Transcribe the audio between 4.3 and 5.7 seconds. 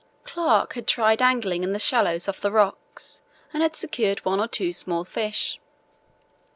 or two small fish.